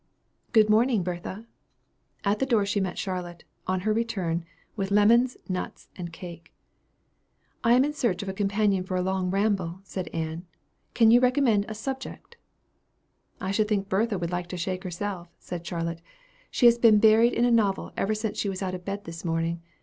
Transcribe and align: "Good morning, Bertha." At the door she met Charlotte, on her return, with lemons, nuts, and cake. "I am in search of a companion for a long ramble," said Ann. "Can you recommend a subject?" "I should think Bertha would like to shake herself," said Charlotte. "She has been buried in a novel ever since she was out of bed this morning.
"Good 0.51 0.67
morning, 0.67 1.03
Bertha." 1.03 1.45
At 2.25 2.39
the 2.39 2.47
door 2.47 2.65
she 2.65 2.79
met 2.79 2.97
Charlotte, 2.97 3.43
on 3.67 3.81
her 3.81 3.93
return, 3.93 4.45
with 4.75 4.89
lemons, 4.89 5.37
nuts, 5.47 5.89
and 5.95 6.11
cake. 6.11 6.51
"I 7.63 7.73
am 7.73 7.85
in 7.85 7.93
search 7.93 8.23
of 8.23 8.27
a 8.29 8.33
companion 8.33 8.83
for 8.83 8.95
a 8.97 9.03
long 9.03 9.29
ramble," 9.29 9.79
said 9.83 10.07
Ann. 10.07 10.47
"Can 10.95 11.11
you 11.11 11.19
recommend 11.19 11.65
a 11.67 11.75
subject?" 11.75 12.35
"I 13.39 13.51
should 13.51 13.67
think 13.67 13.89
Bertha 13.89 14.17
would 14.17 14.31
like 14.31 14.47
to 14.47 14.57
shake 14.57 14.83
herself," 14.83 15.27
said 15.37 15.67
Charlotte. 15.67 16.01
"She 16.49 16.65
has 16.65 16.79
been 16.79 16.97
buried 16.97 17.33
in 17.33 17.45
a 17.45 17.51
novel 17.51 17.91
ever 17.95 18.15
since 18.15 18.39
she 18.39 18.49
was 18.49 18.63
out 18.63 18.73
of 18.73 18.83
bed 18.83 19.03
this 19.03 19.23
morning. 19.23 19.61